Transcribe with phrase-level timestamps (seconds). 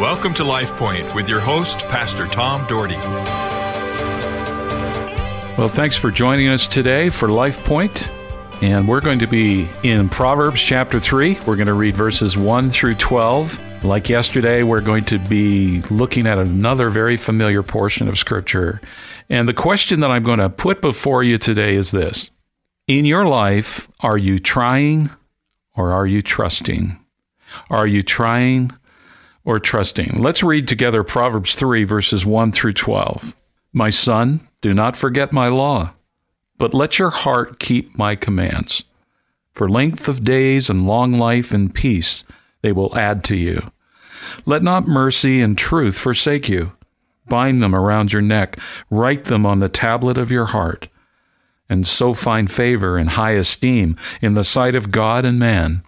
[0.00, 2.96] Welcome to Life Point with your host, Pastor Tom Dougherty.
[5.58, 8.10] Well, thanks for joining us today for Life Point.
[8.62, 11.40] And we're going to be in Proverbs chapter 3.
[11.46, 13.84] We're going to read verses 1 through 12.
[13.84, 18.80] Like yesterday, we're going to be looking at another very familiar portion of Scripture.
[19.28, 22.30] And the question that I'm going to put before you today is this
[22.86, 25.10] In your life, are you trying
[25.76, 26.98] or are you trusting?
[27.68, 28.72] Are you trying
[29.44, 30.18] or trusting?
[30.20, 33.34] Let's read together Proverbs 3, verses 1 through 12.
[33.72, 35.94] My son, do not forget my law,
[36.58, 38.84] but let your heart keep my commands.
[39.52, 42.24] For length of days and long life and peace
[42.62, 43.70] they will add to you.
[44.44, 46.72] Let not mercy and truth forsake you.
[47.28, 48.58] Bind them around your neck,
[48.90, 50.88] write them on the tablet of your heart,
[51.68, 55.82] and so find favor and high esteem in the sight of God and man.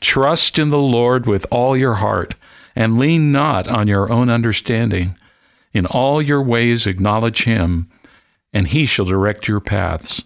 [0.00, 2.34] Trust in the Lord with all your heart,
[2.78, 5.16] and lean not on your own understanding.
[5.72, 7.90] In all your ways acknowledge him,
[8.52, 10.22] and he shall direct your paths.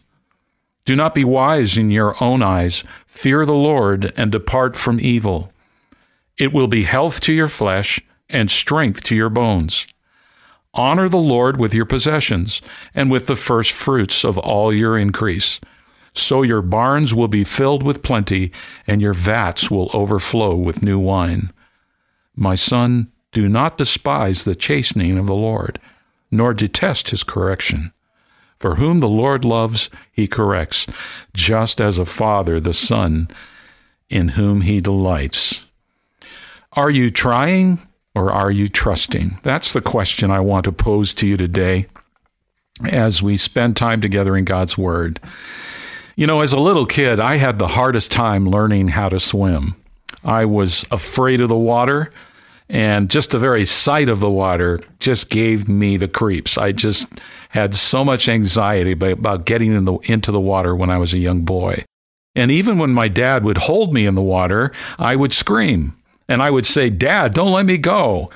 [0.85, 2.85] Do not be wise in your own eyes.
[3.07, 5.51] Fear the Lord and depart from evil.
[6.37, 9.87] It will be health to your flesh and strength to your bones.
[10.75, 12.61] Honor the Lord with your possessions
[12.95, 15.59] and with the first fruits of all your increase.
[16.13, 18.53] So your barns will be filled with plenty,
[18.87, 21.51] and your vats will overflow with new wine.
[22.43, 25.79] My son, do not despise the chastening of the Lord,
[26.29, 27.93] nor detest his correction.
[28.59, 30.89] For whom the Lord loves, he corrects,
[31.33, 33.29] just as a father the son
[34.11, 35.63] in whom he delights.
[36.73, 37.79] Are you trying
[38.13, 39.39] or are you trusting?
[39.45, 41.87] That's the question I want to pose to you today
[42.91, 45.21] as we spend time together in God's Word.
[46.17, 49.77] You know, as a little kid, I had the hardest time learning how to swim.
[50.25, 52.13] I was afraid of the water
[52.73, 56.57] and just the very sight of the water just gave me the creeps.
[56.57, 57.07] I just
[57.51, 61.19] had so much anxiety about getting in the, into the water when I was a
[61.19, 61.85] young boy.
[62.35, 65.95] And even when my dad would hold me in the water, I would scream
[66.29, 68.31] and I would say, "Dad, don't let me go."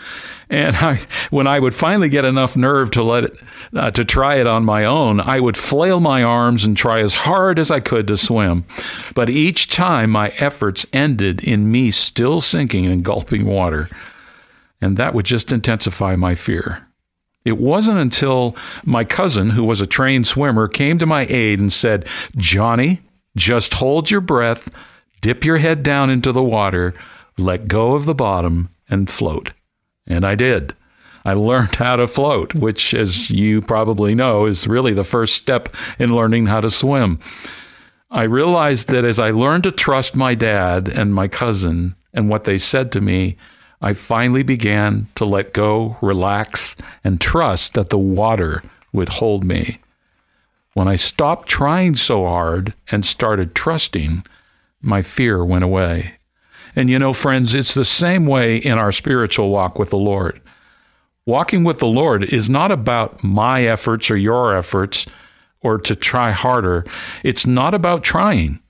[0.50, 3.38] And I, when I would finally get enough nerve to let it,
[3.74, 7.14] uh, to try it on my own, I would flail my arms and try as
[7.14, 8.66] hard as I could to swim.
[9.14, 13.88] But each time, my efforts ended in me still sinking and gulping water
[14.80, 16.86] and that would just intensify my fear.
[17.44, 21.72] It wasn't until my cousin, who was a trained swimmer, came to my aid and
[21.72, 22.06] said,
[22.36, 23.02] Johnny,
[23.36, 24.68] just hold your breath,
[25.20, 26.92] dip your head down into the water,
[27.38, 29.52] let go of the bottom, and float.
[30.06, 30.74] And I did.
[31.24, 35.68] I learned how to float, which, as you probably know, is really the first step
[35.98, 37.18] in learning how to swim.
[38.10, 42.44] I realized that as I learned to trust my dad and my cousin and what
[42.44, 43.36] they said to me,
[43.80, 49.78] I finally began to let go, relax, and trust that the water would hold me.
[50.74, 54.24] When I stopped trying so hard and started trusting,
[54.80, 56.16] my fear went away.
[56.74, 60.40] And you know, friends, it's the same way in our spiritual walk with the Lord.
[61.24, 65.06] Walking with the Lord is not about my efforts or your efforts
[65.60, 66.84] or to try harder.
[67.24, 68.60] It's not about trying.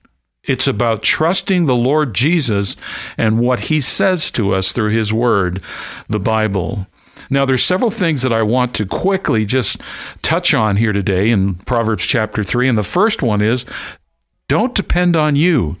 [0.47, 2.75] It's about trusting the Lord Jesus
[3.17, 5.61] and what he says to us through his word,
[6.07, 6.87] the Bible.
[7.29, 9.81] Now, there's several things that I want to quickly just
[10.21, 12.69] touch on here today in Proverbs chapter 3.
[12.69, 13.65] And the first one is
[14.47, 15.77] don't depend on you.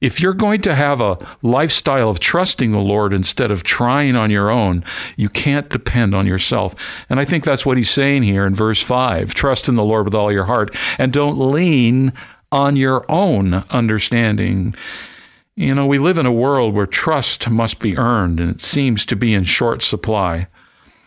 [0.00, 4.30] If you're going to have a lifestyle of trusting the Lord instead of trying on
[4.30, 4.84] your own,
[5.16, 6.74] you can't depend on yourself.
[7.08, 10.04] And I think that's what he's saying here in verse 5 trust in the Lord
[10.04, 12.12] with all your heart and don't lean
[12.52, 14.74] on your own understanding.
[15.54, 19.06] You know, we live in a world where trust must be earned, and it seems
[19.06, 20.48] to be in short supply.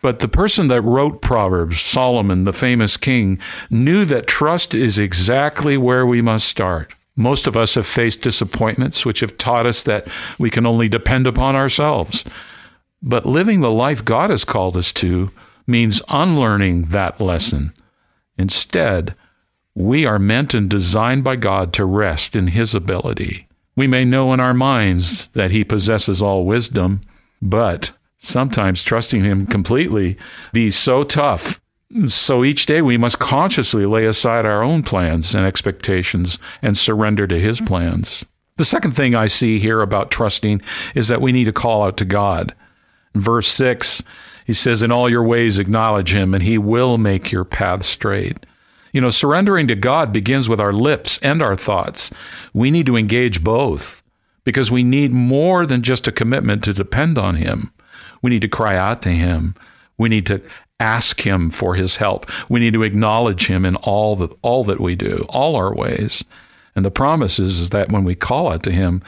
[0.01, 3.39] But the person that wrote Proverbs, Solomon, the famous king,
[3.69, 6.95] knew that trust is exactly where we must start.
[7.15, 10.07] Most of us have faced disappointments which have taught us that
[10.37, 12.23] we can only depend upon ourselves.
[13.01, 15.31] But living the life God has called us to
[15.67, 17.73] means unlearning that lesson.
[18.37, 19.15] Instead,
[19.79, 23.47] we are meant and designed by God to rest in His ability.
[23.77, 26.99] We may know in our minds that He possesses all wisdom,
[27.41, 30.17] but sometimes trusting Him completely
[30.51, 31.61] be so tough.
[32.07, 37.25] So each day we must consciously lay aside our own plans and expectations and surrender
[37.27, 38.25] to His plans.
[38.57, 40.61] The second thing I see here about trusting
[40.93, 42.53] is that we need to call out to God.
[43.15, 44.03] In verse 6,
[44.45, 48.45] he says, In all your ways acknowledge Him, and He will make your path straight.
[48.91, 52.11] You know, surrendering to God begins with our lips and our thoughts.
[52.53, 54.01] We need to engage both
[54.43, 57.71] because we need more than just a commitment to depend on Him.
[58.21, 59.55] We need to cry out to Him.
[59.97, 60.41] We need to
[60.79, 62.25] ask Him for His help.
[62.49, 66.23] We need to acknowledge Him in all that all that we do, all our ways.
[66.75, 69.03] And the promise is, is that when we call out to Him,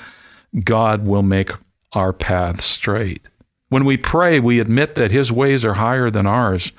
[0.63, 1.51] God will make
[1.93, 3.21] our path straight.
[3.69, 6.71] When we pray, we admit that His ways are higher than ours.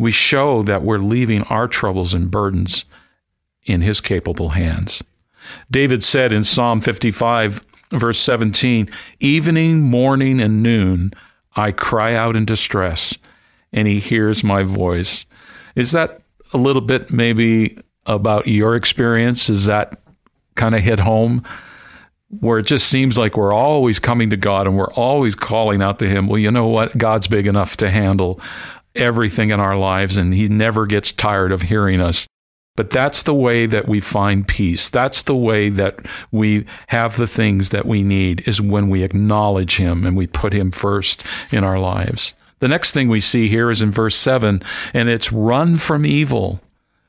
[0.00, 2.86] We show that we're leaving our troubles and burdens
[3.64, 5.04] in His capable hands.
[5.70, 7.60] David said in Psalm 55,
[7.90, 8.88] verse 17,
[9.20, 11.12] Evening, morning, and noon,
[11.54, 13.18] I cry out in distress,
[13.74, 15.26] and He hears my voice.
[15.76, 16.22] Is that
[16.54, 19.50] a little bit maybe about your experience?
[19.50, 20.00] Is that
[20.54, 21.44] kind of hit home?
[22.38, 25.98] where it just seems like we're always coming to God and we're always calling out
[25.98, 26.28] to Him.
[26.28, 26.96] Well, you know what?
[26.96, 28.40] God's big enough to handle
[28.94, 32.26] everything in our lives, and He never gets tired of hearing us.
[32.76, 34.88] But that's the way that we find peace.
[34.88, 35.98] That's the way that
[36.30, 40.52] we have the things that we need, is when we acknowledge Him and we put
[40.52, 42.34] Him first in our lives.
[42.60, 44.62] The next thing we see here is in verse 7,
[44.94, 46.60] and it's run from evil.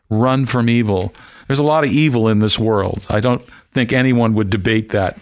[0.09, 1.13] Run from evil.
[1.47, 3.05] There's a lot of evil in this world.
[3.09, 3.41] I don't
[3.73, 5.17] think anyone would debate that.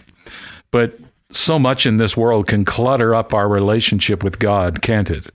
[0.71, 0.97] But
[1.31, 5.29] so much in this world can clutter up our relationship with God, can't it?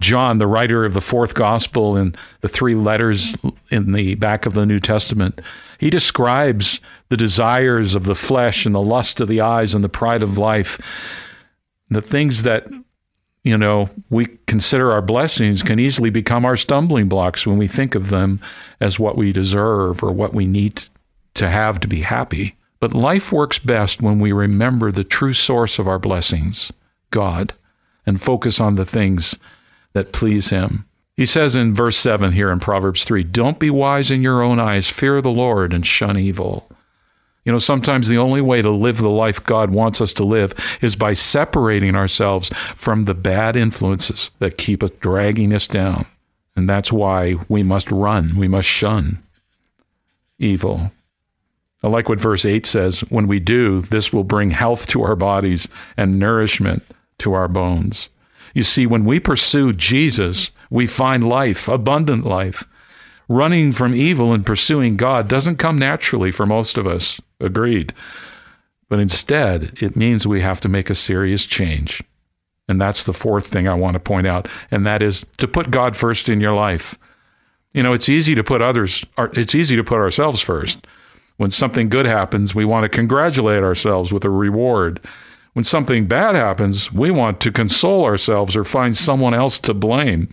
[0.00, 3.34] John, the writer of the fourth gospel and the three letters
[3.70, 5.40] in the back of the New Testament,
[5.78, 9.88] he describes the desires of the flesh and the lust of the eyes and the
[9.88, 10.78] pride of life.
[11.90, 12.66] The things that,
[13.44, 17.94] you know, we consider our blessings can easily become our stumbling blocks when we think
[17.94, 18.40] of them
[18.80, 20.84] as what we deserve or what we need
[21.34, 22.56] to have to be happy.
[22.80, 26.72] But life works best when we remember the true source of our blessings,
[27.10, 27.54] God,
[28.04, 29.38] and focus on the things
[29.94, 30.84] that please Him.
[31.16, 34.60] He says in verse 7 here in Proverbs 3 Don't be wise in your own
[34.60, 36.68] eyes, fear the Lord and shun evil.
[37.44, 40.54] You know, sometimes the only way to live the life God wants us to live
[40.80, 46.06] is by separating ourselves from the bad influences that keep us dragging us down.
[46.56, 49.22] And that's why we must run, we must shun
[50.38, 50.90] evil.
[51.82, 55.16] I like what verse 8 says when we do, this will bring health to our
[55.16, 55.68] bodies
[55.98, 56.82] and nourishment
[57.18, 58.08] to our bones.
[58.54, 62.64] You see, when we pursue Jesus, we find life, abundant life.
[63.28, 67.20] Running from evil and pursuing God doesn't come naturally for most of us.
[67.40, 67.92] Agreed.
[68.88, 72.02] But instead, it means we have to make a serious change.
[72.68, 75.70] And that's the fourth thing I want to point out, and that is to put
[75.70, 76.98] God first in your life.
[77.74, 80.86] You know, it's easy to put others, it's easy to put ourselves first.
[81.36, 85.00] When something good happens, we want to congratulate ourselves with a reward.
[85.54, 90.32] When something bad happens, we want to console ourselves or find someone else to blame.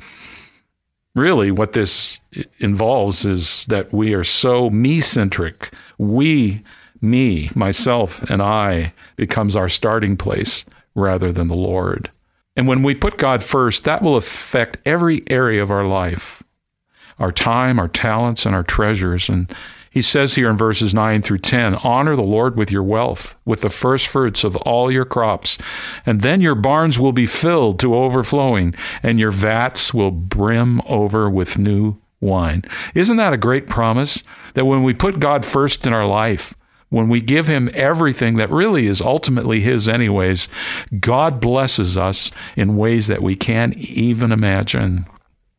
[1.13, 2.19] Really, what this
[2.59, 5.73] involves is that we are so me centric.
[5.97, 6.63] We,
[7.01, 10.65] me, myself, and I becomes our starting place
[10.95, 12.09] rather than the Lord.
[12.56, 16.44] And when we put God first, that will affect every area of our life
[17.19, 19.29] our time, our talents, and our treasures.
[19.29, 19.53] And
[19.91, 23.59] he says here in verses 9 through 10 Honor the Lord with your wealth, with
[23.59, 25.57] the first fruits of all your crops,
[26.05, 28.73] and then your barns will be filled to overflowing,
[29.03, 32.63] and your vats will brim over with new wine.
[32.95, 34.23] Isn't that a great promise?
[34.53, 36.55] That when we put God first in our life,
[36.88, 40.47] when we give Him everything that really is ultimately His, anyways,
[41.01, 45.05] God blesses us in ways that we can't even imagine.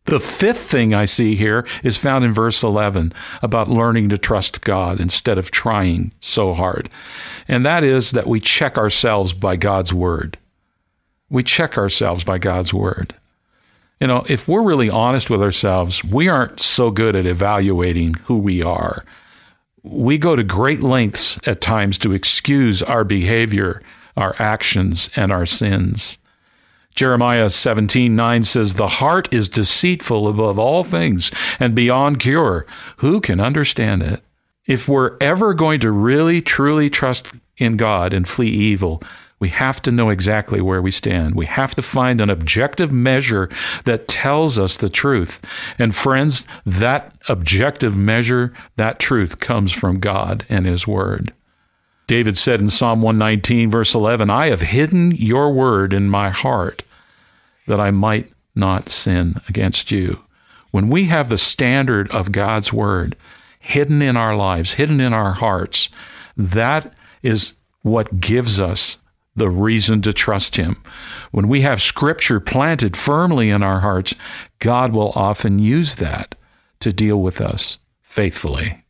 [0.04, 4.62] The fifth thing I see here is found in verse 11 about learning to trust
[4.62, 6.90] God instead of trying so hard.
[7.46, 10.38] And that is that we check ourselves by God's word.
[11.30, 13.14] We check ourselves by God's word.
[14.00, 18.36] You know, if we're really honest with ourselves, we aren't so good at evaluating who
[18.36, 19.04] we are.
[19.84, 23.80] We go to great lengths at times to excuse our behavior,
[24.16, 26.18] our actions, and our sins.
[26.94, 32.66] Jeremiah 17, 9 says, The heart is deceitful above all things and beyond cure.
[32.98, 34.22] Who can understand it?
[34.66, 39.02] If we're ever going to really, truly trust in God and flee evil,
[39.42, 41.34] we have to know exactly where we stand.
[41.34, 43.50] We have to find an objective measure
[43.84, 45.40] that tells us the truth.
[45.80, 51.32] And friends, that objective measure, that truth comes from God and His Word.
[52.06, 56.82] David said in Psalm 119, verse 11, I have hidden your word in my heart
[57.66, 60.24] that I might not sin against you.
[60.70, 63.16] When we have the standard of God's word
[63.60, 65.88] hidden in our lives, hidden in our hearts,
[66.36, 66.92] that
[67.22, 68.98] is what gives us
[69.36, 70.82] the reason to trust Him.
[71.30, 74.14] When we have Scripture planted firmly in our hearts,
[74.58, 76.34] God will often use that
[76.80, 78.84] to deal with us faithfully.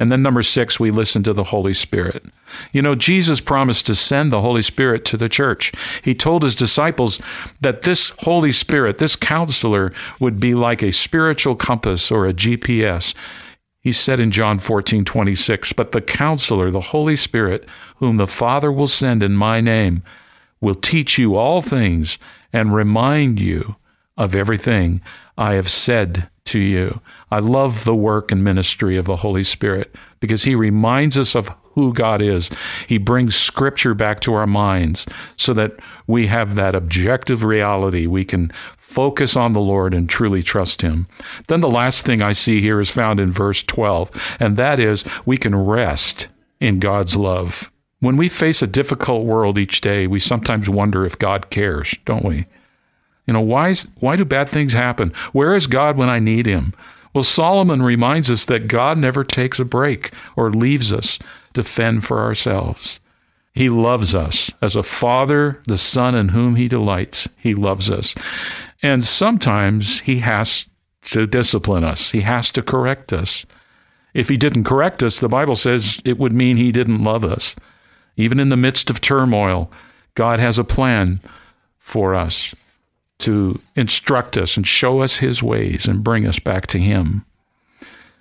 [0.00, 2.24] And then number six, we listen to the Holy Spirit.
[2.72, 5.72] You know, Jesus promised to send the Holy Spirit to the church.
[6.02, 7.20] He told his disciples
[7.60, 13.14] that this Holy Spirit, this counselor, would be like a spiritual compass or a GPS.
[13.80, 18.70] He said in John 14, 26, But the counselor, the Holy Spirit, whom the Father
[18.70, 20.02] will send in my name,
[20.60, 22.18] will teach you all things
[22.52, 23.76] and remind you
[24.18, 25.00] of everything
[25.38, 27.00] I have said to you.
[27.30, 31.54] I love the work and ministry of the Holy Spirit because He reminds us of
[31.74, 32.50] who God is.
[32.88, 35.06] He brings Scripture back to our minds
[35.36, 35.72] so that
[36.08, 38.06] we have that objective reality.
[38.06, 41.06] We can focus on the Lord and truly trust Him.
[41.46, 45.04] Then the last thing I see here is found in verse 12, and that is
[45.24, 46.26] we can rest
[46.60, 47.70] in God's love.
[48.00, 52.24] When we face a difficult world each day, we sometimes wonder if God cares, don't
[52.24, 52.46] we?
[53.28, 55.12] You know, why, why do bad things happen?
[55.32, 56.72] Where is God when I need him?
[57.12, 61.18] Well, Solomon reminds us that God never takes a break or leaves us
[61.52, 63.00] to fend for ourselves.
[63.52, 64.50] He loves us.
[64.62, 68.14] As a father, the son in whom he delights, he loves us.
[68.82, 70.64] And sometimes he has
[71.02, 73.44] to discipline us, he has to correct us.
[74.14, 77.56] If he didn't correct us, the Bible says it would mean he didn't love us.
[78.16, 79.70] Even in the midst of turmoil,
[80.14, 81.20] God has a plan
[81.78, 82.54] for us
[83.20, 87.24] to instruct us and show us his ways and bring us back to him.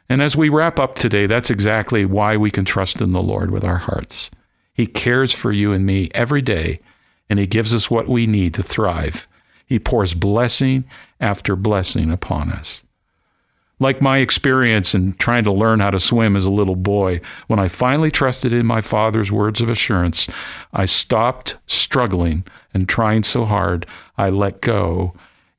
[0.09, 3.51] And as we wrap up today, that's exactly why we can trust in the Lord
[3.51, 4.31] with our hearts.
[4.73, 6.79] He cares for you and me every day,
[7.29, 9.27] and he gives us what we need to thrive.
[9.65, 10.85] He pours blessing
[11.19, 12.83] after blessing upon us.
[13.79, 17.59] Like my experience in trying to learn how to swim as a little boy, when
[17.59, 20.27] I finally trusted in my father's words of assurance,
[20.73, 22.43] I stopped struggling
[22.73, 23.85] and trying so hard.
[24.17, 25.13] I let go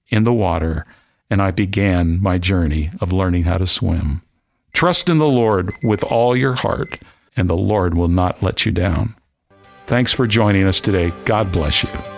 [0.08, 0.84] in the water
[1.30, 4.22] and I began my journey of learning how to swim.
[4.72, 7.00] Trust in the Lord with all your heart,
[7.36, 9.14] and the Lord will not let you down.
[9.86, 11.12] Thanks for joining us today.
[11.24, 12.17] God bless you.